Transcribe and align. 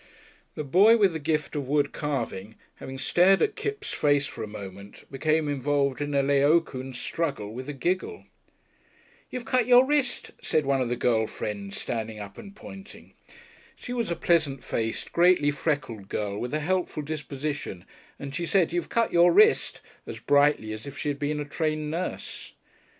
The 0.55 0.63
boy 0.63 0.97
with 0.97 1.13
the 1.13 1.19
gift 1.19 1.55
of 1.55 1.67
wood 1.67 1.91
carving 1.91 2.55
having 2.77 2.97
stared 2.97 3.39
at 3.43 3.55
Kipps' 3.55 3.93
face 3.93 4.25
for 4.25 4.41
a 4.41 4.47
moment, 4.47 5.03
became 5.11 5.47
involved 5.47 6.01
in 6.01 6.15
a 6.15 6.23
Laocoon 6.23 6.91
struggle 6.93 7.53
with 7.53 7.69
a 7.69 7.73
giggle. 7.73 8.25
"You've 9.29 9.45
cut 9.45 9.67
your 9.67 9.85
wrist," 9.85 10.31
said 10.41 10.65
one 10.65 10.81
of 10.81 10.89
the 10.89 10.95
girl 10.95 11.27
friends, 11.27 11.79
standing 11.79 12.17
up 12.17 12.39
and 12.39 12.55
pointing. 12.55 13.13
She 13.75 13.93
was 13.93 14.09
a 14.09 14.15
pleasant 14.15 14.63
faced, 14.63 15.11
greatly 15.11 15.51
freckled 15.51 16.09
girl, 16.09 16.35
with 16.39 16.55
a 16.55 16.61
helpful 16.61 17.03
disposition, 17.03 17.85
and 18.17 18.33
she 18.33 18.47
said 18.47 18.73
"You've 18.73 18.89
cut 18.89 19.13
your 19.13 19.31
wrist," 19.31 19.81
as 20.07 20.17
brightly 20.17 20.73
as 20.73 20.87
if 20.87 20.97
she 20.97 21.09
had 21.09 21.19
been 21.19 21.39
a 21.39 21.45
trained 21.45 21.91
nurse. 21.91 22.53